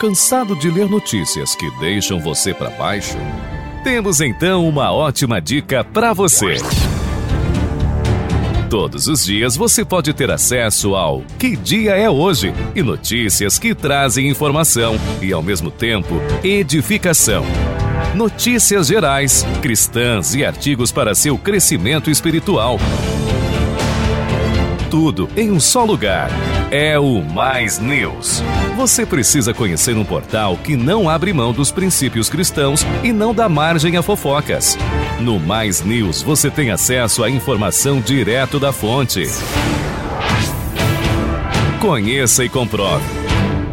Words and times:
Cansado 0.00 0.56
de 0.56 0.70
ler 0.70 0.88
notícias 0.88 1.54
que 1.54 1.70
deixam 1.72 2.18
você 2.18 2.54
para 2.54 2.70
baixo? 2.70 3.18
Temos 3.84 4.22
então 4.22 4.66
uma 4.66 4.90
ótima 4.90 5.42
dica 5.42 5.84
para 5.84 6.14
você. 6.14 6.56
Todos 8.70 9.08
os 9.08 9.22
dias 9.22 9.56
você 9.56 9.84
pode 9.84 10.14
ter 10.14 10.30
acesso 10.30 10.94
ao 10.94 11.20
Que 11.38 11.54
Dia 11.54 11.96
é 11.96 12.08
Hoje 12.08 12.50
e 12.74 12.82
notícias 12.82 13.58
que 13.58 13.74
trazem 13.74 14.26
informação 14.26 14.96
e, 15.20 15.34
ao 15.34 15.42
mesmo 15.42 15.70
tempo, 15.70 16.14
edificação. 16.42 17.44
Notícias 18.14 18.86
gerais, 18.86 19.44
cristãs 19.60 20.34
e 20.34 20.42
artigos 20.42 20.90
para 20.90 21.14
seu 21.14 21.36
crescimento 21.36 22.10
espiritual. 22.10 22.78
Tudo 24.90 25.28
em 25.36 25.52
um 25.52 25.60
só 25.60 25.84
lugar 25.84 26.28
é 26.72 26.98
o 26.98 27.22
Mais 27.22 27.78
News. 27.78 28.42
Você 28.76 29.06
precisa 29.06 29.54
conhecer 29.54 29.96
um 29.96 30.04
portal 30.04 30.56
que 30.56 30.76
não 30.76 31.08
abre 31.08 31.32
mão 31.32 31.52
dos 31.52 31.70
princípios 31.70 32.28
cristãos 32.28 32.84
e 33.04 33.12
não 33.12 33.32
dá 33.32 33.48
margem 33.48 33.96
a 33.96 34.02
fofocas. 34.02 34.76
No 35.20 35.38
Mais 35.38 35.80
News 35.80 36.22
você 36.22 36.50
tem 36.50 36.72
acesso 36.72 37.22
à 37.22 37.30
informação 37.30 38.00
direto 38.00 38.58
da 38.58 38.72
fonte. 38.72 39.28
Conheça 41.80 42.44
e 42.44 42.48
comprove 42.48 43.04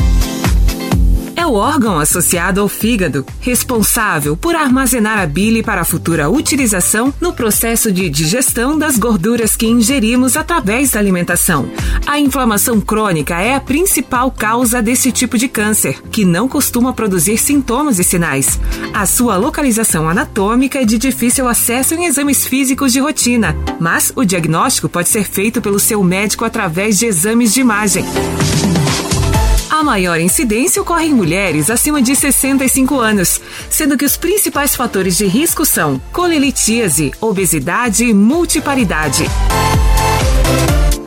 o 1.49 1.55
órgão 1.55 1.99
associado 1.99 2.61
ao 2.61 2.67
fígado, 2.67 3.25
responsável 3.41 4.37
por 4.37 4.55
armazenar 4.55 5.19
a 5.19 5.25
bile 5.25 5.63
para 5.63 5.81
a 5.81 5.85
futura 5.85 6.29
utilização 6.29 7.11
no 7.19 7.33
processo 7.33 7.91
de 7.91 8.07
digestão 8.07 8.77
das 8.77 8.97
gorduras 8.97 9.55
que 9.55 9.65
ingerimos 9.65 10.37
através 10.37 10.91
da 10.91 10.99
alimentação. 10.99 11.67
A 12.05 12.19
inflamação 12.19 12.79
crônica 12.79 13.39
é 13.41 13.55
a 13.55 13.59
principal 13.59 14.29
causa 14.29 14.79
desse 14.79 15.11
tipo 15.11 15.39
de 15.39 15.47
câncer, 15.47 15.99
que 16.11 16.23
não 16.23 16.47
costuma 16.47 16.93
produzir 16.93 17.37
sintomas 17.39 17.97
e 17.97 18.03
sinais. 18.03 18.59
A 18.93 19.07
sua 19.07 19.35
localização 19.35 20.07
anatômica 20.07 20.79
é 20.79 20.85
de 20.85 20.99
difícil 20.99 21.47
acesso 21.47 21.95
em 21.95 22.05
exames 22.05 22.45
físicos 22.45 22.93
de 22.93 22.99
rotina, 22.99 23.57
mas 23.79 24.13
o 24.15 24.23
diagnóstico 24.23 24.87
pode 24.87 25.09
ser 25.09 25.23
feito 25.23 25.61
pelo 25.61 25.79
seu 25.79 26.03
médico 26.03 26.45
através 26.45 26.99
de 26.99 27.07
exames 27.07 27.53
de 27.53 27.61
imagem. 27.61 28.05
A 29.79 29.83
maior 29.83 30.19
incidência 30.19 30.81
ocorre 30.81 31.05
em 31.05 31.13
mulheres 31.13 31.69
acima 31.69 32.01
de 32.01 32.13
65 32.13 32.99
anos, 32.99 33.39
sendo 33.69 33.97
que 33.97 34.03
os 34.03 34.17
principais 34.17 34.75
fatores 34.75 35.15
de 35.15 35.25
risco 35.25 35.65
são 35.65 36.01
colelitíase, 36.11 37.13
obesidade 37.21 38.03
e 38.03 38.13
multiparidade. 38.13 39.23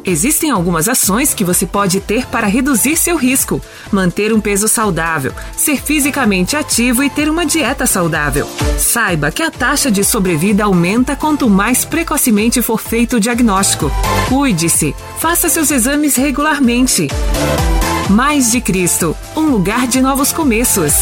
Existem 0.06 0.50
algumas 0.50 0.88
ações 0.88 1.34
que 1.34 1.44
você 1.44 1.66
pode 1.66 2.00
ter 2.00 2.26
para 2.28 2.46
reduzir 2.46 2.96
seu 2.96 3.18
risco: 3.18 3.60
manter 3.92 4.32
um 4.32 4.40
peso 4.40 4.66
saudável, 4.66 5.34
ser 5.54 5.76
fisicamente 5.76 6.56
ativo 6.56 7.02
e 7.02 7.10
ter 7.10 7.28
uma 7.28 7.44
dieta 7.44 7.84
saudável. 7.84 8.48
Saiba 8.78 9.30
que 9.30 9.42
a 9.42 9.50
taxa 9.50 9.90
de 9.90 10.02
sobrevida 10.02 10.64
aumenta 10.64 11.14
quanto 11.14 11.50
mais 11.50 11.84
precocemente 11.84 12.62
for 12.62 12.80
feito 12.80 13.16
o 13.16 13.20
diagnóstico. 13.20 13.92
Cuide-se, 14.30 14.96
faça 15.18 15.50
seus 15.50 15.70
exames 15.70 16.16
regularmente. 16.16 17.08
Mais 18.10 18.50
de 18.50 18.60
Cristo, 18.60 19.16
um 19.36 19.46
lugar 19.46 19.86
de 19.86 20.00
novos 20.00 20.32
começos. 20.32 20.92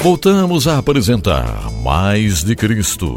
Voltamos 0.00 0.68
a 0.68 0.78
apresentar 0.78 1.70
Mais 1.82 2.42
de 2.42 2.54
Cristo. 2.54 3.16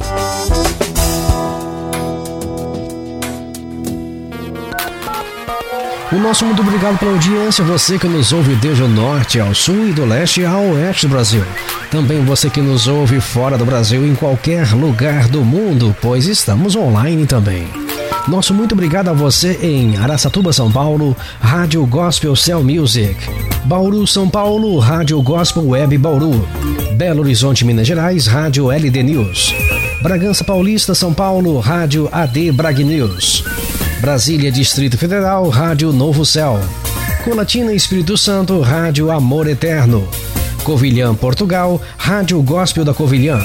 O 6.12 6.20
nosso 6.20 6.46
muito 6.46 6.62
obrigado 6.62 6.98
pela 7.00 7.12
audiência, 7.12 7.64
você 7.64 7.98
que 7.98 8.08
nos 8.08 8.34
ouve 8.34 8.56
desde 8.56 8.84
o 8.84 8.88
norte 8.88 9.40
ao 9.40 9.56
sul 9.56 9.88
e 9.88 9.94
do 9.94 10.06
leste 10.06 10.44
ao 10.46 10.62
oeste 10.72 11.08
do 11.08 11.12
Brasil. 11.12 11.44
Também 11.92 12.24
você 12.24 12.50
que 12.50 12.62
nos 12.62 12.88
ouve 12.88 13.20
fora 13.20 13.58
do 13.58 13.66
Brasil, 13.66 14.08
em 14.08 14.16
qualquer 14.16 14.72
lugar 14.72 15.28
do 15.28 15.44
mundo, 15.44 15.94
pois 16.02 16.26
estamos 16.26 16.74
online 16.74 17.28
também. 17.28 17.68
Nosso 18.30 18.54
muito 18.54 18.72
obrigado 18.72 19.10
a 19.10 19.14
você 19.14 19.60
em 19.62 19.98
Araçatuba, 19.98 20.54
São 20.54 20.72
Paulo, 20.72 21.18
Rádio 21.42 21.86
Gospel 21.86 22.34
Cell 22.34 22.64
Music. 22.64 23.18
Bauru, 23.66 24.08
São 24.08 24.30
Paulo, 24.30 24.80
Rádio 24.80 25.22
Gospel 25.22 25.68
Web 25.68 25.98
Bauru. 25.98 26.48
Belo 26.96 27.20
Horizonte, 27.24 27.66
Minas 27.66 27.86
Gerais, 27.86 28.26
Rádio 28.26 28.72
LD 28.72 29.04
News. 29.04 29.54
Bragança 30.02 30.46
Paulista, 30.46 30.96
São 30.96 31.14
Paulo, 31.14 31.60
Rádio 31.60 32.08
AD 32.10 32.54
Brag 32.54 32.82
News. 32.86 33.44
Brasília, 34.00 34.50
Distrito 34.50 34.98
Federal, 34.98 35.50
Rádio 35.50 35.92
Novo 35.92 36.26
Céu. 36.26 36.58
Colatina, 37.26 37.74
Espírito 37.74 38.18
Santo, 38.18 38.62
Rádio 38.62 39.12
Amor 39.12 39.46
Eterno. 39.46 40.08
Covilhã, 40.64 41.14
Portugal, 41.16 41.82
Rádio 41.98 42.42
Gospel 42.42 42.86
da 42.86 42.94
Covilhã. 42.94 43.40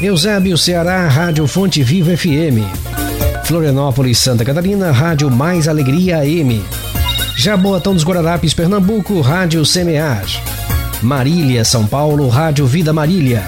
Eusébio, 0.00 0.58
Ceará, 0.58 1.08
Rádio 1.08 1.46
Fonte 1.46 1.82
Viva 1.82 2.14
FM. 2.14 2.60
Florianópolis, 3.44 4.18
Santa 4.18 4.44
Catarina, 4.44 4.90
Rádio 4.90 5.30
Mais 5.30 5.66
Alegria 5.68 6.18
AM. 6.18 6.62
Jaboatão 7.36 7.94
dos 7.94 8.04
Guararapes, 8.04 8.52
Pernambuco, 8.52 9.20
Rádio 9.20 9.64
Semear. 9.64 10.24
Marília, 11.02 11.64
São 11.64 11.86
Paulo, 11.86 12.28
Rádio 12.28 12.66
Vida 12.66 12.92
Marília. 12.92 13.42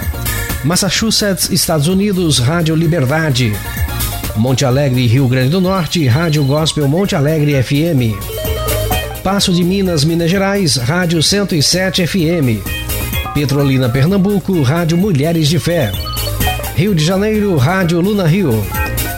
Massachusetts, 0.65 1.51
Estados 1.51 1.89
Unidos, 1.89 2.39
Rádio 2.39 2.75
Liberdade. 2.75 3.53
Monte 4.37 4.65
Alegre, 4.65 5.07
Rio 5.07 5.28
Grande 5.28 5.51
do 5.51 5.61
Norte, 5.61 6.07
Rádio 6.07 6.45
Gospel 6.45 6.89
Monte 6.89 7.15
Alegre 7.15 7.63
FM. 7.63 8.17
Passo 9.22 9.53
de 9.53 9.65
Minas, 9.65 10.04
Minas 10.04 10.31
Gerais, 10.31 10.77
Rádio 10.77 11.22
107 11.22 12.07
FM. 12.07 12.76
Petrolina, 13.36 13.86
Pernambuco, 13.86 14.62
Rádio 14.62 14.97
Mulheres 14.97 15.47
de 15.47 15.59
Fé. 15.59 15.92
Rio 16.74 16.94
de 16.94 17.04
Janeiro, 17.04 17.54
Rádio 17.59 18.00
Luna 18.00 18.27
Rio. 18.27 18.66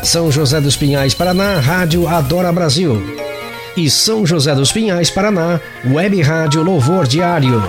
São 0.03 0.29
José 0.29 0.61
dos 0.61 0.77
Pinhais, 0.77 1.15
Paraná, 1.15 1.61
Rádio 1.61 2.09
Adora 2.09 2.53
Brasil. 2.53 3.01
E 3.77 3.89
São 3.89 4.27
José 4.27 4.53
dos 4.57 4.73
Pinhais, 4.73 5.09
Paraná, 5.09 5.61
Web 5.89 6.21
Rádio 6.21 6.65
Louvor 6.65 7.07
Diário. 7.07 7.63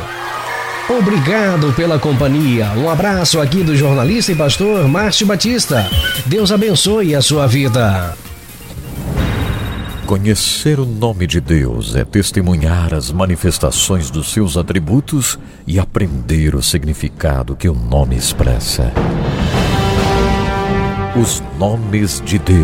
Obrigado 0.89 1.71
pela 1.73 1.99
companhia. 1.99 2.71
Um 2.75 2.89
abraço 2.89 3.39
aqui 3.39 3.61
do 3.61 3.75
jornalista 3.75 4.31
e 4.31 4.35
pastor 4.35 4.87
Márcio 4.87 5.27
Batista. 5.27 5.87
Deus 6.25 6.51
abençoe 6.51 7.13
a 7.13 7.21
sua 7.21 7.45
vida. 7.45 8.17
Conhecer 10.09 10.79
o 10.79 10.87
nome 10.87 11.27
de 11.27 11.39
Deus 11.39 11.95
é 11.95 12.03
testemunhar 12.03 12.95
as 12.95 13.11
manifestações 13.11 14.09
dos 14.09 14.31
seus 14.31 14.57
atributos 14.57 15.37
e 15.67 15.77
aprender 15.77 16.55
o 16.55 16.63
significado 16.63 17.55
que 17.55 17.69
o 17.69 17.75
nome 17.75 18.15
expressa. 18.15 18.91
Os 21.15 21.43
nomes 21.59 22.23
de 22.25 22.39
Deus. 22.39 22.59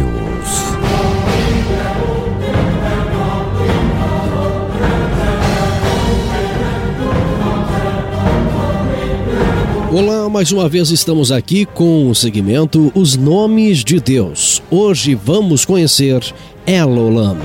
Olá, 9.93 10.27
mais 10.27 10.51
uma 10.51 10.67
vez 10.67 10.89
estamos 10.89 11.31
aqui 11.31 11.63
com 11.63 12.09
o 12.09 12.15
segmento 12.15 12.91
Os 12.95 13.15
Nomes 13.15 13.83
de 13.83 13.99
Deus. 13.99 14.63
Hoje 14.71 15.13
vamos 15.13 15.63
conhecer 15.63 16.21
Elolam. 16.65 17.37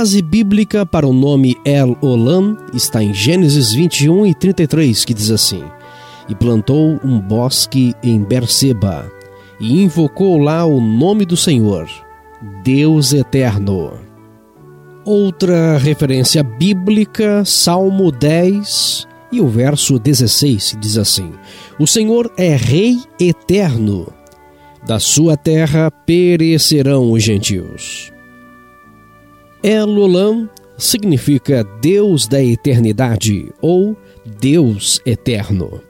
Base 0.00 0.22
bíblica 0.22 0.86
para 0.86 1.06
o 1.06 1.12
nome 1.12 1.58
El 1.62 1.94
Olam 2.00 2.56
está 2.72 3.04
em 3.04 3.12
Gênesis 3.12 3.74
21 3.74 4.24
e 4.24 4.34
33, 4.34 5.04
que 5.04 5.12
diz 5.12 5.30
assim: 5.30 5.62
E 6.26 6.34
plantou 6.34 6.98
um 7.04 7.20
bosque 7.20 7.94
em 8.02 8.18
Berseba, 8.22 9.12
e 9.60 9.82
invocou 9.82 10.38
lá 10.38 10.64
o 10.64 10.80
nome 10.80 11.26
do 11.26 11.36
Senhor, 11.36 11.86
Deus 12.64 13.12
Eterno. 13.12 13.92
Outra 15.04 15.76
referência 15.76 16.42
bíblica, 16.42 17.44
Salmo 17.44 18.10
10 18.10 19.06
e 19.30 19.38
o 19.38 19.48
verso 19.48 19.98
16 19.98 20.78
diz 20.80 20.96
assim: 20.96 21.30
O 21.78 21.86
Senhor 21.86 22.32
é 22.38 22.56
Rei 22.56 23.00
eterno, 23.20 24.10
da 24.82 24.98
sua 24.98 25.36
terra 25.36 25.90
perecerão 25.90 27.12
os 27.12 27.22
gentios. 27.22 28.10
Elolam 29.62 30.48
significa 30.78 31.62
Deus 31.82 32.26
da 32.26 32.42
eternidade 32.42 33.52
ou 33.60 33.94
Deus 34.40 35.02
eterno. 35.04 35.82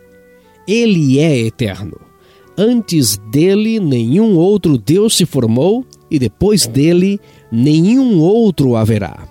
Ele 0.67 1.21
é 1.21 1.39
eterno. 1.39 2.01
Antes 2.59 3.17
dele, 3.31 3.79
nenhum 3.79 4.37
outro 4.37 4.77
Deus 4.77 5.17
se 5.17 5.25
formou, 5.25 5.87
e 6.11 6.19
depois 6.19 6.67
dele, 6.67 7.21
nenhum 7.51 8.19
outro 8.19 8.75
haverá. 8.75 9.29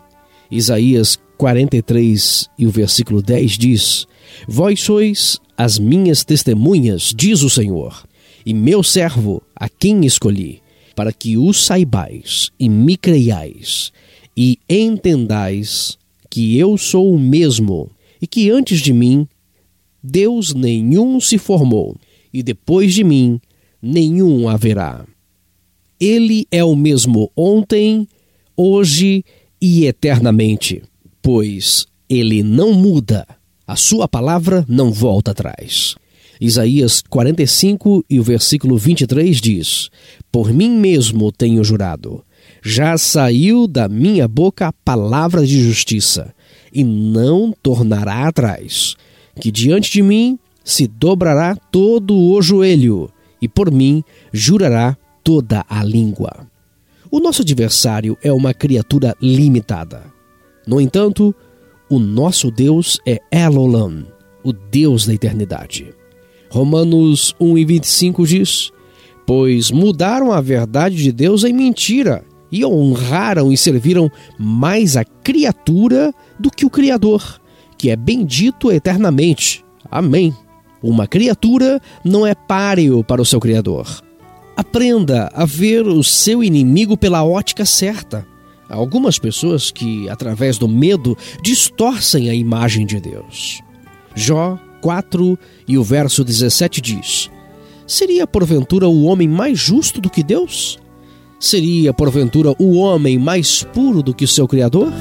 Isaías 0.50 1.19
43 1.38 2.50
e 2.57 2.65
o 2.65 2.71
versículo 2.71 3.21
10 3.21 3.51
diz: 3.57 4.07
Vós 4.47 4.80
sois 4.80 5.38
as 5.57 5.77
minhas 5.77 6.24
testemunhas, 6.24 7.13
diz 7.13 7.44
o 7.44 7.50
Senhor, 7.50 8.06
e 8.45 8.53
meu 8.53 8.83
servo, 8.83 9.44
a 9.53 9.68
quem 9.68 10.06
escolhi, 10.06 10.62
para 10.95 11.12
que 11.12 11.38
o 11.38 11.53
saibais 11.53 12.51
e 12.57 12.69
me 12.69 12.95
creiais, 12.95 13.91
e 14.41 14.57
entendais 14.69 15.97
que 16.30 16.57
eu 16.57 16.77
sou 16.77 17.13
o 17.13 17.19
mesmo 17.19 17.91
e 18.21 18.25
que 18.25 18.50
antes 18.50 18.80
de 18.80 18.94
mim 18.94 19.27
Deus 20.01 20.53
nenhum 20.53 21.19
se 21.19 21.38
formou 21.38 21.97
e 22.31 22.41
depois 22.41 22.94
de 22.94 23.03
mim 23.03 23.41
nenhum 23.81 24.47
haverá. 24.47 25.06
Ele 26.00 26.47
é 26.50 26.63
o 26.63 26.74
mesmo 26.74 27.30
ontem, 27.36 28.07
hoje 28.56 29.25
e 29.62 29.86
eternamente, 29.86 30.83
pois 31.21 31.86
ele 32.07 32.41
não 32.41 32.71
muda, 32.71 33.27
a 33.68 33.75
sua 33.75 34.07
palavra 34.07 34.65
não 34.69 34.89
volta 34.89 35.31
atrás. 35.31 35.95
Isaías 36.39 37.03
45 37.09 38.06
e 38.09 38.18
o 38.18 38.24
versículo 38.24 38.77
23 38.77 39.41
diz: 39.41 39.89
Por 40.31 40.53
mim 40.53 40.69
mesmo 40.69 41.30
tenho 41.30 41.62
jurado 41.62 42.24
já 42.63 42.97
saiu 42.97 43.67
da 43.67 43.88
minha 43.88 44.27
boca 44.27 44.67
a 44.67 44.73
palavra 44.73 45.45
de 45.45 45.61
justiça, 45.61 46.33
e 46.73 46.83
não 46.83 47.53
tornará 47.63 48.27
atrás, 48.27 48.95
que 49.39 49.51
diante 49.51 49.91
de 49.91 50.01
mim 50.01 50.38
se 50.63 50.88
dobrará 50.88 51.56
todo 51.56 52.15
o 52.15 52.41
joelho, 52.41 53.09
e 53.41 53.47
por 53.47 53.71
mim 53.71 54.03
jurará 54.31 54.97
toda 55.23 55.65
a 55.69 55.83
língua. 55.83 56.47
O 57.09 57.19
nosso 57.19 57.41
adversário 57.41 58.17
é 58.21 58.31
uma 58.31 58.53
criatura 58.53 59.15
limitada. 59.21 60.03
No 60.67 60.79
entanto, 60.79 61.33
o 61.89 61.97
nosso 61.97 62.51
Deus 62.51 63.00
é 63.05 63.19
Elolam, 63.31 64.05
o 64.44 64.53
Deus 64.53 65.07
da 65.07 65.13
eternidade. 65.13 65.91
Romanos 66.51 67.33
1 67.39 67.57
e 67.57 67.65
25 67.65 68.27
diz: 68.27 68.71
Pois 69.25 69.71
mudaram 69.71 70.31
a 70.31 70.39
verdade 70.39 70.97
de 70.97 71.12
Deus 71.12 71.44
em 71.44 71.53
mentira 71.53 72.23
e 72.51 72.66
honraram 72.66 73.51
e 73.51 73.57
serviram 73.57 74.12
mais 74.38 74.98
a 74.98 75.04
criatura 75.04 76.13
do 76.40 76.50
que 76.50 76.66
o 76.66 76.69
Criador, 76.69 77.40
que 77.78 77.90
é 77.90 77.96
bendito 77.96 78.72
eternamente. 78.72 79.63
Amém. 79.90 80.34
Uma 80.81 81.07
criatura 81.07 81.81
não 82.04 82.25
é 82.25 82.34
páreo 82.34 83.04
para 83.04 83.22
o 83.22 83.25
seu 83.25 83.40
Criador. 83.40 83.88
Aprenda 84.56 85.30
a 85.34 85.46
ver 85.46 85.88
o 85.88 86.04
seu 86.04 86.44
inimigo 86.44 86.98
pela 86.98 87.24
ótica 87.24 87.66
certa. 87.66 88.25
Há 88.69 88.75
algumas 88.75 89.18
pessoas 89.18 89.72
que, 89.72 90.07
através 90.10 90.57
do 90.57 90.68
medo, 90.68 91.18
distorcem 91.42 92.30
a 92.30 92.34
imagem 92.34 92.86
de 92.86 93.00
Deus. 93.00 93.62
Jó 94.16 94.60
4 94.81 95.38
e 95.68 95.78
o 95.78 95.84
verso 95.84 96.24
17 96.24 96.81
diz: 96.81 97.30
Seria 97.88 98.28
porventura 98.28 98.88
o 98.88 99.04
homem 99.04 99.28
mais 99.28 99.57
justo 99.60 100.00
do 100.00 100.10
que 100.10 100.24
Deus? 100.24 100.78
Seria, 101.39 101.94
porventura, 101.94 102.53
o 102.59 102.75
homem 102.75 103.18
mais 103.18 103.63
puro 103.63 104.03
do 104.03 104.13
que 104.13 104.27
seu 104.27 104.45
Criador? 104.45 104.91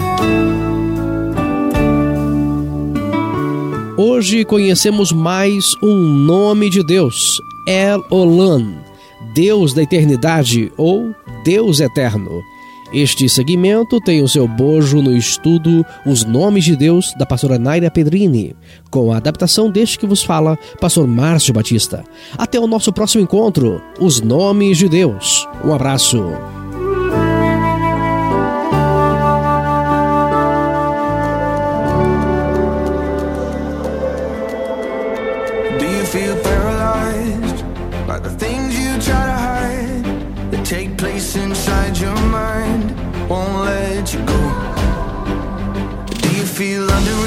Hoje 3.96 4.44
conhecemos 4.44 5.10
mais 5.10 5.74
um 5.82 5.96
nome 5.96 6.70
de 6.70 6.84
Deus, 6.84 7.42
El 7.66 8.04
Olam, 8.08 8.76
Deus 9.34 9.74
da 9.74 9.82
eternidade 9.82 10.72
ou 10.76 11.12
Deus 11.44 11.80
eterno. 11.80 12.40
Este 12.92 13.28
segmento 13.28 14.00
tem 14.00 14.22
o 14.22 14.28
seu 14.28 14.48
bojo 14.48 15.02
no 15.02 15.14
estudo 15.14 15.84
Os 16.06 16.24
Nomes 16.24 16.64
de 16.64 16.74
Deus, 16.74 17.12
da 17.18 17.26
pastora 17.26 17.58
Naira 17.58 17.90
Pedrini, 17.90 18.56
com 18.90 19.12
a 19.12 19.18
adaptação 19.18 19.70
deste 19.70 19.98
que 19.98 20.06
vos 20.06 20.22
fala, 20.22 20.58
pastor 20.80 21.06
Márcio 21.06 21.52
Batista. 21.52 22.02
Até 22.36 22.58
o 22.58 22.66
nosso 22.66 22.92
próximo 22.92 23.22
encontro, 23.22 23.82
Os 24.00 24.20
Nomes 24.20 24.78
de 24.78 24.88
Deus. 24.88 25.46
Um 25.62 25.74
abraço. 25.74 26.18
Feel 46.58 46.90
under 46.90 47.17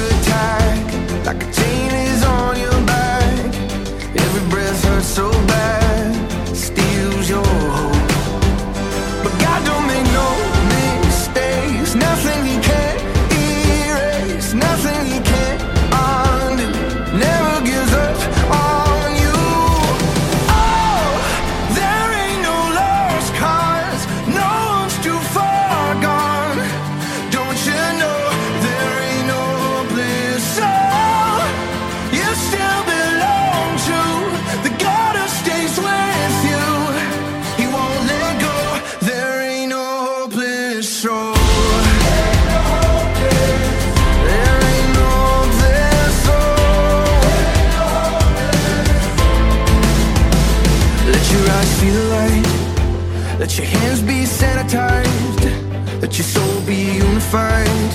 Eyes 51.62 51.70
see 51.77 51.89
the 51.91 52.03
light. 52.15 53.39
Let 53.39 53.56
your 53.56 53.68
hands 53.68 54.01
be 54.01 54.24
sanitized. 54.24 56.01
Let 56.01 56.18
your 56.18 56.25
soul 56.25 56.62
be 56.65 56.98
unified 56.98 57.91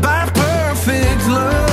by 0.00 0.30
perfect 0.32 1.26
love. 1.26 1.71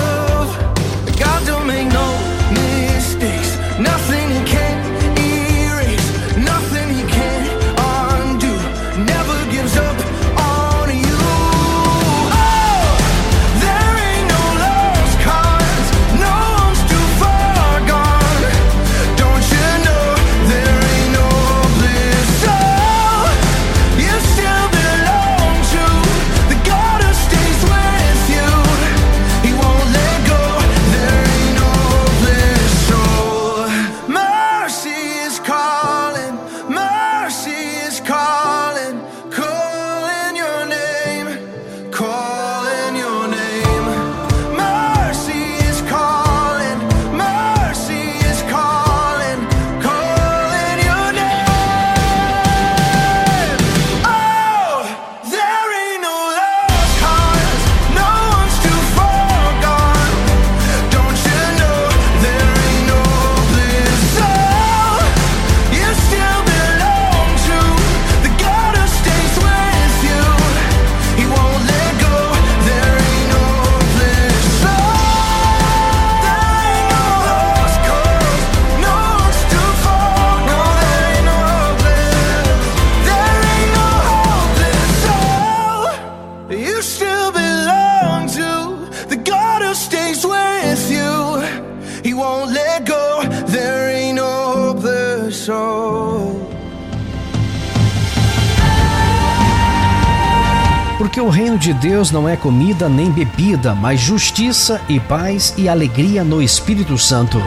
Porque 101.20 101.28
o 101.28 101.34
reino 101.34 101.58
de 101.58 101.74
Deus 101.74 102.12
não 102.12 102.30
é 102.30 102.38
comida 102.38 102.88
nem 102.88 103.12
bebida, 103.12 103.76
mas 103.76 104.00
justiça 104.00 104.80
e 104.88 105.02
paz 105.02 105.54
e 105.58 105.68
alegria 105.68 106.24
no 106.24 106.42
Espírito 106.42 106.98
Santo. 106.98 107.44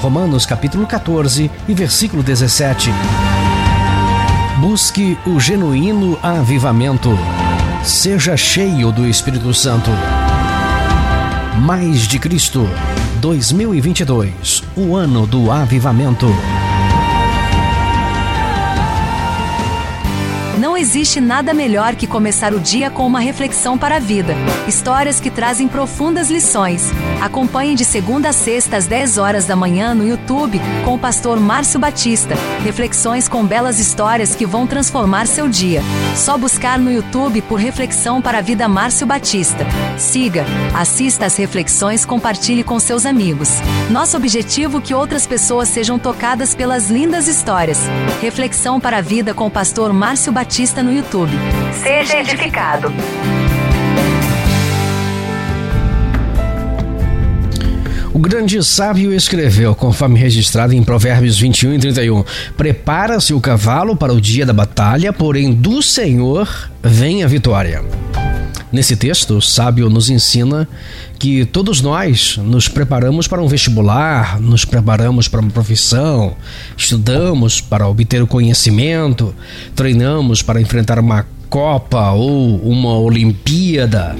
Romanos 0.00 0.46
capítulo 0.46 0.86
14 0.86 1.50
e 1.66 1.74
versículo 1.74 2.22
17. 2.22 2.90
Busque 4.60 5.18
o 5.26 5.40
genuíno 5.40 6.16
avivamento. 6.22 7.10
Seja 7.82 8.36
cheio 8.36 8.92
do 8.92 9.04
Espírito 9.04 9.52
Santo. 9.52 9.90
Mais 11.60 12.06
de 12.06 12.20
Cristo 12.20 12.68
2022, 13.20 14.62
o 14.76 14.94
ano 14.94 15.26
do 15.26 15.50
avivamento. 15.50 16.28
Existe 20.78 21.20
nada 21.20 21.52
melhor 21.52 21.96
que 21.96 22.06
começar 22.06 22.54
o 22.54 22.60
dia 22.60 22.88
com 22.88 23.06
uma 23.06 23.18
reflexão 23.18 23.76
para 23.76 23.96
a 23.96 23.98
vida. 23.98 24.34
Histórias 24.66 25.18
que 25.18 25.30
trazem 25.30 25.66
profundas 25.66 26.30
lições. 26.30 26.90
Acompanhe 27.20 27.74
de 27.74 27.84
segunda 27.84 28.28
a 28.28 28.32
sexta 28.32 28.76
às 28.76 28.86
10 28.86 29.18
horas 29.18 29.44
da 29.44 29.56
manhã 29.56 29.92
no 29.92 30.06
YouTube 30.06 30.60
com 30.84 30.94
o 30.94 30.98
pastor 30.98 31.40
Márcio 31.40 31.80
Batista. 31.80 32.36
Reflexões 32.62 33.28
com 33.28 33.44
belas 33.44 33.80
histórias 33.80 34.36
que 34.36 34.46
vão 34.46 34.66
transformar 34.66 35.26
seu 35.26 35.48
dia. 35.48 35.82
Só 36.14 36.38
buscar 36.38 36.78
no 36.78 36.92
YouTube 36.92 37.42
por 37.42 37.58
Reflexão 37.58 38.22
para 38.22 38.38
a 38.38 38.42
Vida 38.42 38.68
Márcio 38.68 39.06
Batista. 39.06 39.66
Siga, 39.96 40.44
assista 40.74 41.26
às 41.26 41.36
reflexões, 41.36 42.04
compartilhe 42.04 42.62
com 42.62 42.78
seus 42.78 43.04
amigos. 43.04 43.48
Nosso 43.90 44.16
objetivo 44.16 44.78
é 44.78 44.80
que 44.80 44.94
outras 44.94 45.26
pessoas 45.26 45.68
sejam 45.68 45.98
tocadas 45.98 46.54
pelas 46.54 46.88
lindas 46.88 47.26
histórias. 47.26 47.80
Reflexão 48.20 48.78
para 48.78 48.98
a 48.98 49.00
Vida 49.00 49.34
com 49.34 49.46
o 49.46 49.50
pastor 49.50 49.92
Márcio 49.92 50.32
Batista 50.32 50.67
Batista 50.68 50.82
no 50.82 50.92
YouTube. 50.92 51.32
Seja 51.72 52.18
edificado. 52.18 52.92
O 58.12 58.18
grande 58.18 58.62
sábio 58.62 59.12
escreveu, 59.14 59.74
conforme 59.74 60.18
registrado 60.18 60.74
em 60.74 60.82
Provérbios 60.82 61.38
21 61.38 61.74
e 61.74 61.78
31, 61.78 62.24
Prepara-se 62.54 63.32
o 63.32 63.40
cavalo 63.40 63.96
para 63.96 64.12
o 64.12 64.20
dia 64.20 64.44
da 64.44 64.52
batalha, 64.52 65.10
porém 65.10 65.54
do 65.54 65.80
Senhor 65.80 66.70
vem 66.82 67.24
a 67.24 67.26
vitória. 67.26 67.82
Nesse 68.70 68.96
texto, 68.96 69.38
o 69.38 69.42
sábio 69.42 69.88
nos 69.88 70.10
ensina 70.10 70.68
que 71.18 71.46
todos 71.46 71.80
nós 71.80 72.38
nos 72.42 72.68
preparamos 72.68 73.26
para 73.26 73.42
um 73.42 73.48
vestibular, 73.48 74.38
nos 74.40 74.64
preparamos 74.64 75.26
para 75.26 75.40
uma 75.40 75.50
profissão, 75.50 76.36
estudamos 76.76 77.62
para 77.62 77.88
obter 77.88 78.22
o 78.22 78.26
conhecimento, 78.26 79.34
treinamos 79.74 80.42
para 80.42 80.60
enfrentar 80.60 80.98
uma 80.98 81.26
Copa 81.48 82.10
ou 82.10 82.58
uma 82.58 82.98
Olimpíada, 82.98 84.14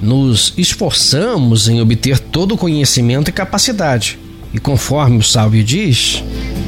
nos 0.00 0.54
esforçamos 0.56 1.68
em 1.68 1.80
obter 1.80 2.20
todo 2.20 2.54
o 2.54 2.58
conhecimento 2.58 3.30
e 3.30 3.32
capacidade. 3.32 4.16
E 4.54 4.60
conforme 4.60 5.18
o 5.18 5.22
sábio 5.22 5.62
diz, 5.64 6.22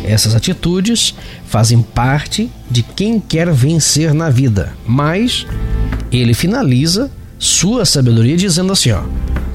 essas 0.04 0.34
atitudes 0.34 1.14
fazem 1.46 1.80
parte 1.80 2.50
de 2.68 2.82
quem 2.82 3.20
quer 3.20 3.52
vencer 3.52 4.12
na 4.12 4.28
vida. 4.28 4.74
Mas 4.84 5.46
ele 6.10 6.34
finaliza 6.34 7.10
sua 7.40 7.86
sabedoria, 7.86 8.36
dizendo 8.36 8.72
assim: 8.72 8.92
ó, 8.92 9.02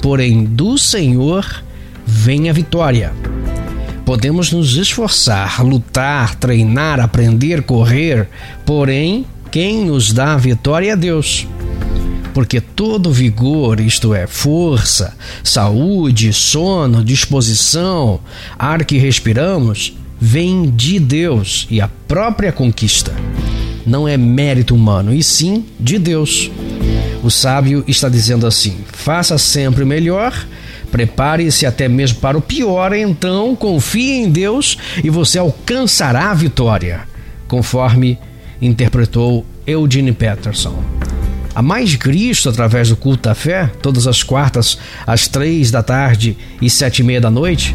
porém 0.02 0.44
do 0.44 0.76
Senhor 0.76 1.64
vem 2.04 2.50
a 2.50 2.52
vitória. 2.52 3.12
Podemos 4.04 4.52
nos 4.52 4.76
esforçar, 4.76 5.64
lutar, 5.64 6.34
treinar, 6.34 7.00
aprender, 7.00 7.62
correr, 7.62 8.28
porém 8.64 9.24
quem 9.50 9.84
nos 9.84 10.12
dá 10.12 10.34
a 10.34 10.36
vitória 10.36 10.92
é 10.92 10.96
Deus. 10.96 11.46
Porque 12.34 12.60
todo 12.60 13.10
vigor, 13.10 13.80
isto 13.80 14.12
é, 14.12 14.26
força, 14.26 15.16
saúde, 15.42 16.32
sono, 16.32 17.02
disposição, 17.02 18.20
ar 18.58 18.84
que 18.84 18.98
respiramos, 18.98 19.96
vem 20.20 20.70
de 20.70 21.00
Deus 21.00 21.66
e 21.70 21.80
a 21.80 21.88
própria 21.88 22.52
conquista. 22.52 23.12
Não 23.86 24.06
é 24.06 24.16
mérito 24.16 24.74
humano, 24.74 25.14
e 25.14 25.22
sim 25.22 25.64
de 25.80 25.98
Deus. 25.98 26.50
O 27.26 27.30
sábio 27.30 27.82
está 27.88 28.08
dizendo 28.08 28.46
assim: 28.46 28.84
faça 28.86 29.36
sempre 29.36 29.84
melhor, 29.84 30.32
prepare-se 30.92 31.66
até 31.66 31.88
mesmo 31.88 32.20
para 32.20 32.38
o 32.38 32.40
pior, 32.40 32.92
então 32.92 33.56
confie 33.56 34.12
em 34.12 34.30
Deus 34.30 34.78
e 35.02 35.10
você 35.10 35.36
alcançará 35.36 36.30
a 36.30 36.34
vitória, 36.34 37.00
conforme 37.48 38.16
interpretou 38.62 39.44
Eugene 39.66 40.12
Peterson. 40.12 40.80
A 41.56 41.62
Mais 41.62 41.88
de 41.88 41.96
Cristo, 41.96 42.50
através 42.50 42.90
do 42.90 42.96
culto 42.96 43.30
da 43.30 43.34
fé, 43.34 43.72
todas 43.80 44.06
as 44.06 44.22
quartas, 44.22 44.76
às 45.06 45.26
três 45.26 45.70
da 45.70 45.82
tarde 45.82 46.36
e 46.60 46.68
sete 46.68 46.98
e 46.98 47.02
meia 47.02 47.18
da 47.18 47.30
noite, 47.30 47.74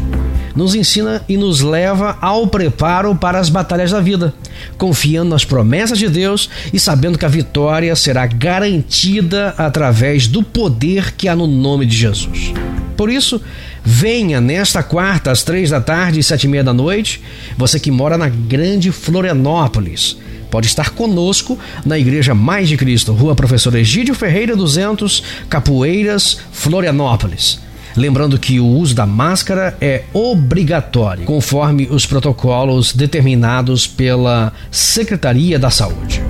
nos 0.54 0.76
ensina 0.76 1.20
e 1.28 1.36
nos 1.36 1.62
leva 1.62 2.16
ao 2.20 2.46
preparo 2.46 3.12
para 3.16 3.40
as 3.40 3.48
batalhas 3.48 3.90
da 3.90 4.00
vida, 4.00 4.32
confiando 4.78 5.30
nas 5.30 5.44
promessas 5.44 5.98
de 5.98 6.08
Deus 6.08 6.48
e 6.72 6.78
sabendo 6.78 7.18
que 7.18 7.24
a 7.24 7.28
vitória 7.28 7.96
será 7.96 8.24
garantida 8.24 9.52
através 9.58 10.28
do 10.28 10.44
poder 10.44 11.14
que 11.16 11.26
há 11.26 11.34
no 11.34 11.48
nome 11.48 11.84
de 11.84 11.96
Jesus. 11.96 12.52
Por 12.96 13.10
isso, 13.10 13.40
venha 13.82 14.40
nesta 14.40 14.84
quarta 14.84 15.32
às 15.32 15.42
três 15.42 15.70
da 15.70 15.80
tarde 15.80 16.20
e 16.20 16.22
sete 16.22 16.44
e 16.44 16.48
meia 16.48 16.62
da 16.62 16.72
noite, 16.72 17.20
você 17.58 17.80
que 17.80 17.90
mora 17.90 18.16
na 18.16 18.28
grande 18.28 18.92
Florianópolis. 18.92 20.18
Pode 20.52 20.66
estar 20.66 20.90
conosco 20.90 21.58
na 21.82 21.98
Igreja 21.98 22.34
Mais 22.34 22.68
de 22.68 22.76
Cristo, 22.76 23.14
Rua 23.14 23.34
Professor 23.34 23.74
Egídio 23.74 24.14
Ferreira 24.14 24.54
200, 24.54 25.22
Capoeiras, 25.48 26.40
Florianópolis. 26.52 27.58
Lembrando 27.96 28.38
que 28.38 28.60
o 28.60 28.66
uso 28.66 28.94
da 28.94 29.06
máscara 29.06 29.74
é 29.80 30.04
obrigatório, 30.12 31.24
conforme 31.24 31.88
os 31.90 32.04
protocolos 32.04 32.92
determinados 32.92 33.86
pela 33.86 34.52
Secretaria 34.70 35.58
da 35.58 35.70
Saúde. 35.70 36.20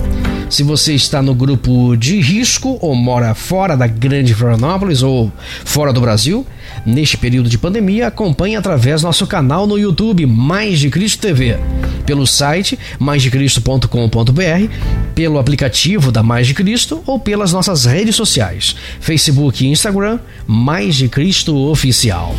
Se 0.53 0.61
você 0.61 0.93
está 0.93 1.19
no 1.19 1.33
grupo 1.33 1.95
de 1.95 2.21
risco 2.21 2.77
ou 2.79 2.93
mora 2.93 3.33
fora 3.33 3.75
da 3.75 3.87
Grande 3.87 4.35
Florianópolis 4.35 5.01
ou 5.01 5.31
fora 5.65 5.91
do 5.91 5.99
Brasil, 5.99 6.45
neste 6.85 7.17
período 7.17 7.49
de 7.49 7.57
pandemia, 7.57 8.05
acompanhe 8.05 8.55
através 8.55 9.01
nosso 9.01 9.25
canal 9.25 9.65
no 9.65 9.79
YouTube 9.79 10.27
Mais 10.27 10.77
de 10.77 10.91
Cristo 10.91 11.21
TV, 11.21 11.57
pelo 12.05 12.27
site 12.27 12.77
maisdecristo.com.br, 12.99 14.73
pelo 15.15 15.39
aplicativo 15.39 16.11
da 16.11 16.21
Mais 16.21 16.45
de 16.45 16.53
Cristo 16.53 17.01
ou 17.07 17.17
pelas 17.17 17.51
nossas 17.51 17.85
redes 17.85 18.15
sociais, 18.15 18.75
Facebook 18.99 19.65
e 19.65 19.71
Instagram, 19.71 20.19
Mais 20.45 20.95
de 20.95 21.09
Cristo 21.09 21.57
Oficial. 21.67 22.35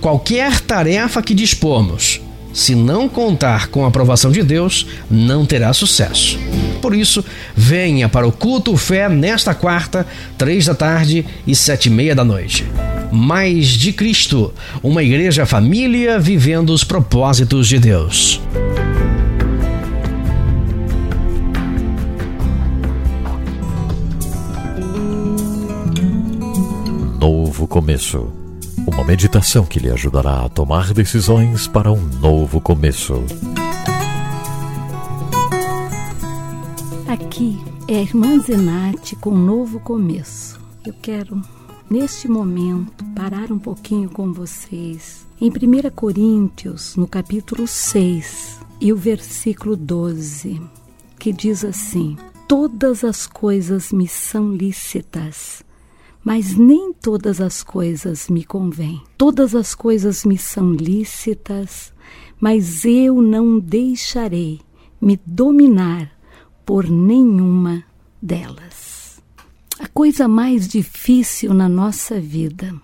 Qualquer 0.00 0.60
tarefa 0.60 1.20
que 1.20 1.34
dispomos, 1.34 2.20
se 2.52 2.76
não 2.76 3.08
contar 3.08 3.66
com 3.66 3.84
a 3.84 3.88
aprovação 3.88 4.30
de 4.30 4.44
Deus, 4.44 4.86
não 5.10 5.44
terá 5.44 5.72
sucesso. 5.72 6.38
Por 6.76 6.94
isso, 6.94 7.24
venha 7.54 8.08
para 8.08 8.26
o 8.26 8.32
culto 8.32 8.76
fé 8.76 9.08
nesta 9.08 9.54
quarta, 9.54 10.06
três 10.38 10.66
da 10.66 10.74
tarde 10.74 11.26
e 11.46 11.54
sete 11.54 11.86
e 11.86 11.90
meia 11.90 12.14
da 12.14 12.24
noite. 12.24 12.64
Mais 13.10 13.68
de 13.68 13.92
Cristo, 13.92 14.52
uma 14.82 15.02
igreja 15.02 15.46
família 15.46 16.18
vivendo 16.18 16.70
os 16.70 16.84
propósitos 16.84 17.68
de 17.68 17.78
Deus. 17.78 18.40
Novo 27.18 27.66
começo 27.66 28.32
uma 28.86 29.02
meditação 29.02 29.64
que 29.64 29.80
lhe 29.80 29.90
ajudará 29.90 30.44
a 30.44 30.48
tomar 30.48 30.94
decisões 30.94 31.66
para 31.66 31.90
um 31.90 32.00
novo 32.20 32.60
começo. 32.60 33.24
Aqui 37.08 37.56
é 37.86 37.98
a 37.98 38.02
irmã 38.02 38.36
Zenate 38.40 39.14
com 39.14 39.30
um 39.30 39.38
novo 39.38 39.78
começo. 39.78 40.60
Eu 40.84 40.92
quero, 40.92 41.40
neste 41.88 42.26
momento, 42.26 43.04
parar 43.14 43.52
um 43.52 43.60
pouquinho 43.60 44.10
com 44.10 44.32
vocês. 44.32 45.24
Em 45.40 45.48
1 45.48 45.90
Coríntios, 45.94 46.96
no 46.96 47.06
capítulo 47.06 47.68
6 47.68 48.58
e 48.80 48.92
o 48.92 48.96
versículo 48.96 49.76
12, 49.76 50.60
que 51.16 51.32
diz 51.32 51.64
assim: 51.64 52.16
Todas 52.48 53.04
as 53.04 53.24
coisas 53.24 53.92
me 53.92 54.08
são 54.08 54.52
lícitas 54.52 55.64
mas 56.24 56.56
nem 56.56 56.92
todas 56.92 57.40
as 57.40 57.62
coisas 57.62 58.28
me 58.28 58.42
convêm. 58.42 59.00
Todas 59.16 59.54
as 59.54 59.76
coisas 59.76 60.24
me 60.24 60.36
são 60.36 60.72
lícitas, 60.72 61.92
mas 62.40 62.84
eu 62.84 63.22
não 63.22 63.60
deixarei 63.60 64.60
me 65.00 65.16
dominar 65.24 66.15
por 66.66 66.90
nenhuma 66.90 67.84
delas. 68.20 69.22
A 69.78 69.86
coisa 69.86 70.26
mais 70.26 70.66
difícil 70.66 71.54
na 71.54 71.68
nossa 71.68 72.20
vida 72.20 72.74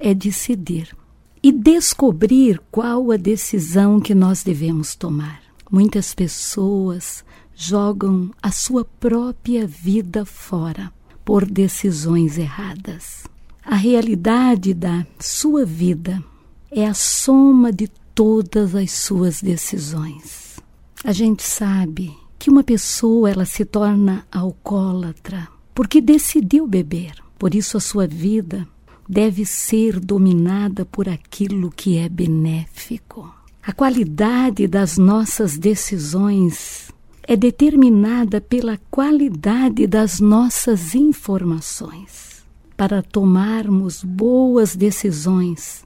é 0.00 0.14
decidir. 0.14 0.96
e 1.42 1.52
descobrir 1.52 2.60
qual 2.72 3.12
a 3.12 3.16
decisão 3.16 4.00
que 4.00 4.16
nós 4.16 4.42
devemos 4.42 4.96
tomar. 4.96 5.40
Muitas 5.70 6.12
pessoas 6.12 7.24
jogam 7.54 8.32
a 8.42 8.50
sua 8.50 8.84
própria 8.84 9.64
vida 9.64 10.24
fora 10.24 10.92
por 11.24 11.44
decisões 11.48 12.36
erradas. 12.36 13.28
A 13.64 13.76
realidade 13.76 14.74
da 14.74 15.06
sua 15.20 15.64
vida 15.64 16.20
é 16.68 16.84
a 16.84 16.94
soma 16.94 17.72
de 17.72 17.86
todas 18.12 18.74
as 18.74 18.90
suas 18.90 19.40
decisões. 19.40 20.58
A 21.04 21.12
gente 21.12 21.44
sabe 21.44 22.16
que 22.46 22.50
uma 22.50 22.62
pessoa 22.62 23.28
ela 23.28 23.44
se 23.44 23.64
torna 23.64 24.24
alcoólatra 24.30 25.48
porque 25.74 26.00
decidiu 26.00 26.64
beber. 26.64 27.14
Por 27.36 27.56
isso 27.56 27.76
a 27.76 27.80
sua 27.80 28.06
vida 28.06 28.68
deve 29.08 29.44
ser 29.44 29.98
dominada 29.98 30.84
por 30.84 31.08
aquilo 31.08 31.72
que 31.72 31.98
é 31.98 32.08
benéfico. 32.08 33.28
A 33.60 33.72
qualidade 33.72 34.68
das 34.68 34.96
nossas 34.96 35.58
decisões 35.58 36.92
é 37.24 37.34
determinada 37.34 38.40
pela 38.40 38.78
qualidade 38.92 39.84
das 39.88 40.20
nossas 40.20 40.94
informações. 40.94 42.44
Para 42.76 43.02
tomarmos 43.02 44.04
boas 44.04 44.76
decisões, 44.76 45.84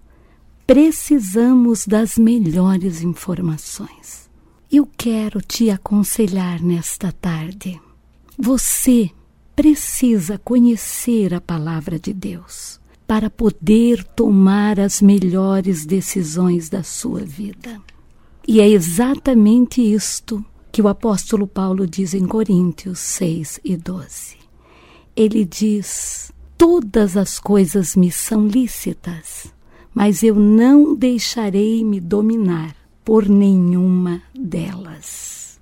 precisamos 0.66 1.86
das 1.86 2.18
melhores 2.18 3.00
informações. 3.02 4.19
Eu 4.72 4.86
quero 4.96 5.40
te 5.40 5.68
aconselhar 5.68 6.62
nesta 6.62 7.10
tarde. 7.10 7.80
Você 8.38 9.10
precisa 9.56 10.38
conhecer 10.38 11.34
a 11.34 11.40
palavra 11.40 11.98
de 11.98 12.12
Deus 12.12 12.78
para 13.04 13.28
poder 13.28 14.04
tomar 14.04 14.78
as 14.78 15.02
melhores 15.02 15.84
decisões 15.84 16.68
da 16.68 16.84
sua 16.84 17.22
vida. 17.22 17.82
E 18.46 18.60
é 18.60 18.68
exatamente 18.68 19.82
isto 19.82 20.44
que 20.70 20.80
o 20.80 20.86
apóstolo 20.86 21.48
Paulo 21.48 21.84
diz 21.84 22.14
em 22.14 22.24
Coríntios 22.24 23.00
6 23.00 23.58
e 23.64 23.76
12. 23.76 24.36
Ele 25.16 25.44
diz: 25.44 26.30
Todas 26.56 27.16
as 27.16 27.40
coisas 27.40 27.96
me 27.96 28.12
são 28.12 28.46
lícitas, 28.46 29.52
mas 29.92 30.22
eu 30.22 30.36
não 30.36 30.94
deixarei 30.94 31.84
me 31.84 31.98
dominar 31.98 32.79
por 33.10 33.28
nenhuma 33.28 34.22
delas. 34.32 35.60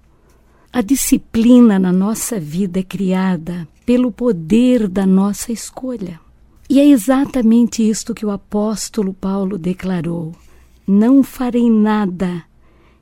A 0.70 0.82
disciplina 0.82 1.78
na 1.78 1.90
nossa 1.90 2.38
vida 2.38 2.80
é 2.80 2.82
criada 2.82 3.66
pelo 3.86 4.12
poder 4.12 4.86
da 4.86 5.06
nossa 5.06 5.50
escolha. 5.50 6.20
E 6.68 6.78
é 6.78 6.86
exatamente 6.86 7.82
isto 7.88 8.12
que 8.12 8.26
o 8.26 8.30
apóstolo 8.30 9.14
Paulo 9.14 9.56
declarou: 9.56 10.36
Não 10.86 11.22
farei 11.22 11.70
nada 11.70 12.44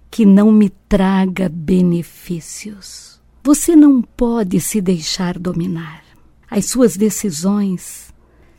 que 0.08 0.24
não 0.24 0.52
me 0.52 0.70
traga 0.88 1.48
benefícios. 1.48 3.20
Você 3.42 3.74
não 3.74 4.00
pode 4.00 4.60
se 4.60 4.80
deixar 4.80 5.40
dominar. 5.40 6.04
As 6.48 6.66
suas 6.66 6.96
decisões 6.96 8.14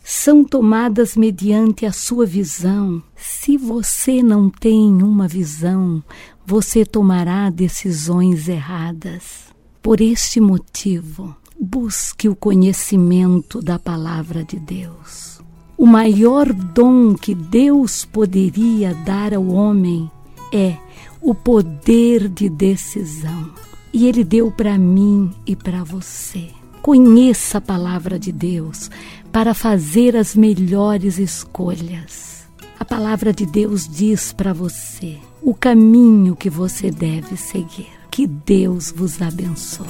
são 0.10 0.42
tomadas 0.42 1.18
mediante 1.18 1.86
a 1.86 1.92
sua 1.92 2.26
visão. 2.26 3.04
Se 3.14 3.58
você 3.58 4.24
não 4.24 4.50
tem 4.50 5.04
uma 5.04 5.28
visão, 5.28 6.02
você 6.46 6.86
tomará 6.86 7.50
decisões 7.50 8.48
erradas. 8.48 9.48
Por 9.82 10.00
este 10.00 10.40
motivo, 10.40 11.36
busque 11.60 12.30
o 12.30 12.38
conhecimento 12.38 13.62
da 13.62 13.78
palavra 13.78 14.46
de 14.46 14.58
Deus. 14.58 15.42
O 15.78 15.86
maior 15.86 16.54
dom 16.54 17.14
que 17.14 17.36
Deus 17.36 18.06
poderia 18.06 18.94
dar 18.94 19.34
ao 19.34 19.46
homem 19.46 20.10
é 20.54 20.78
o 21.20 21.36
poder 21.36 22.30
de 22.30 22.48
decisão. 22.48 23.52
E 23.92 24.08
Ele 24.08 24.24
deu 24.24 24.54
para 24.54 24.78
mim 24.78 25.30
e 25.46 25.54
para 25.54 25.84
você. 25.84 26.48
Conheça 26.82 27.58
a 27.58 27.62
palavra 27.62 28.18
de 28.18 28.32
Deus 28.32 28.90
para 29.38 29.54
fazer 29.54 30.16
as 30.16 30.36
melhores 30.36 31.20
escolhas. 31.20 32.48
A 32.80 32.84
palavra 32.84 33.32
de 33.32 33.46
Deus 33.46 33.88
diz 33.88 34.34
para 34.34 34.52
você 34.52 35.18
o 35.44 35.54
caminho 35.54 36.36
que 36.36 36.50
você 36.50 36.90
deve 36.90 37.38
seguir. 37.38 37.86
Que 38.10 38.26
Deus 38.26 38.92
vos 38.92 39.22
abençoe. 39.22 39.86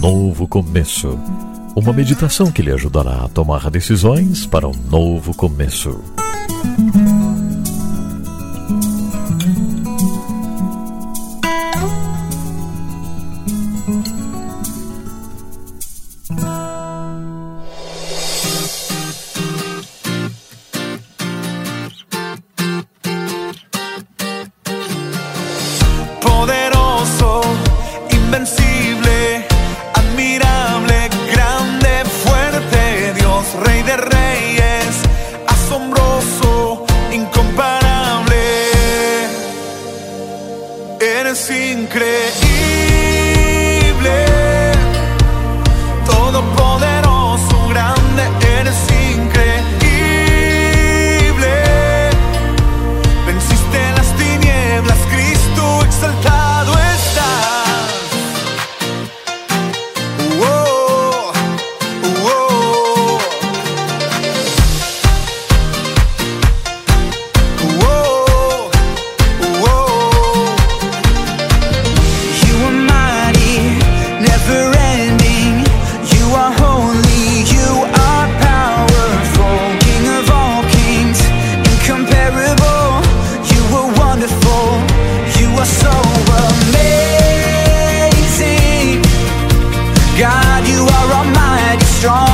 Novo 0.00 0.46
começo. 0.46 1.18
Uma 1.74 1.92
meditação 1.92 2.52
que 2.52 2.62
lhe 2.62 2.70
ajudará 2.70 3.24
a 3.24 3.28
tomar 3.28 3.68
decisões 3.68 4.46
para 4.46 4.68
um 4.68 4.74
novo 4.88 5.34
começo. 5.34 6.00
strong. 92.02 92.31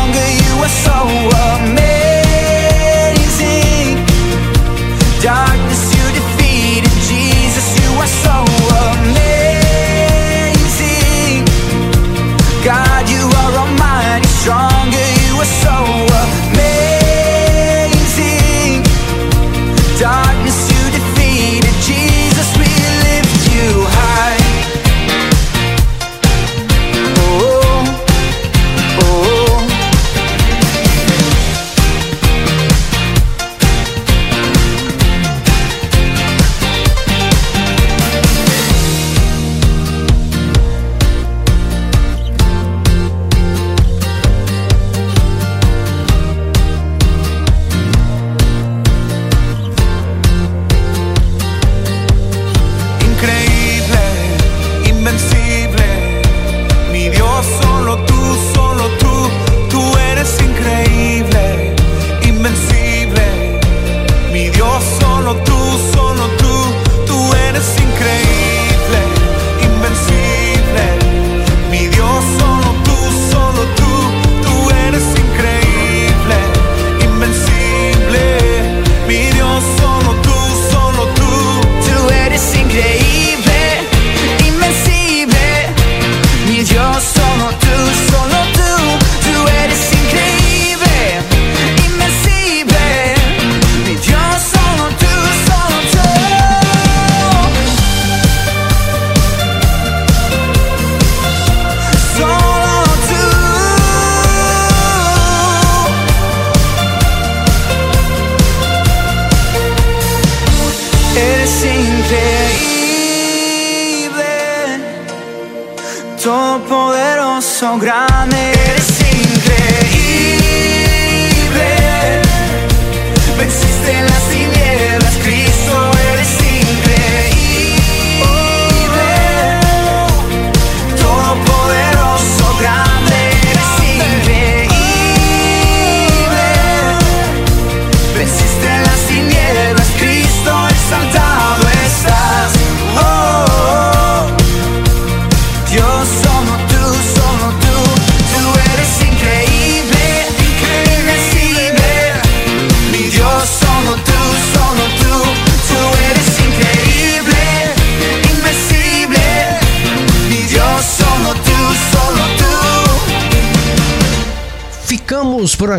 do 87.61 87.88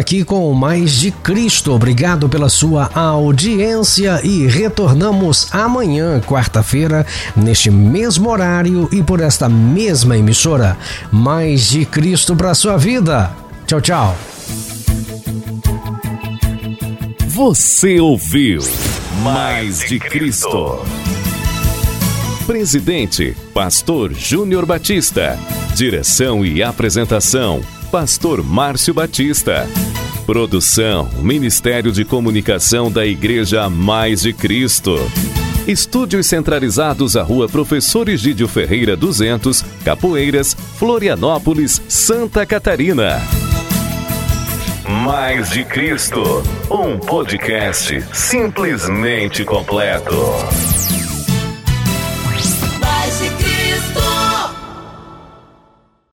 aqui 0.10 0.24
com 0.24 0.52
mais 0.56 0.94
de 0.94 1.12
Cristo. 1.12 1.72
Obrigado 1.72 2.28
pela 2.28 2.50
sua 2.50 2.90
audiência 2.96 4.20
e 4.24 4.48
retornamos 4.48 5.54
amanhã, 5.54 6.20
quarta-feira, 6.20 7.06
neste 7.36 7.70
mesmo 7.70 8.28
horário 8.28 8.90
e 8.92 9.04
por 9.04 9.22
esta 9.22 9.48
mesma 9.48 10.18
emissora. 10.18 10.76
Mais 11.12 11.70
de 11.70 11.86
Cristo 11.86 12.36
para 12.36 12.56
sua 12.56 12.76
vida. 12.76 13.32
Tchau, 13.68 13.82
tchau. 13.82 14.18
Você 17.28 18.00
ouviu 18.00 18.62
Mais 19.22 19.82
de 19.82 20.00
Cristo. 20.00 20.80
Presidente, 22.48 23.38
Pastor 23.54 24.12
Júnior 24.12 24.66
Batista. 24.66 25.38
Direção 25.76 26.44
e 26.44 26.64
apresentação, 26.64 27.62
Pastor 27.92 28.44
Márcio 28.44 28.92
Batista. 28.92 29.68
Produção, 30.30 31.10
Ministério 31.24 31.92
de 31.92 32.06
Comunicação 32.06 32.92
da 32.92 33.04
Igreja 33.04 33.68
Mais 33.68 34.22
de 34.22 34.32
Cristo. 34.32 34.96
Estúdios 35.68 36.28
centralizados 36.28 37.18
à 37.18 37.24
Rua 37.24 37.50
Professor 37.50 38.08
Egídio 38.08 38.48
Ferreira 38.48 38.96
200, 38.96 39.66
Capoeiras, 39.84 40.56
Florianópolis, 40.78 41.82
Santa 41.88 42.46
Catarina. 42.46 43.20
Mais 45.04 45.50
de 45.50 45.64
Cristo, 45.64 46.22
um 46.70 47.00
podcast 47.00 48.00
simplesmente 48.14 49.44
completo. 49.44 50.14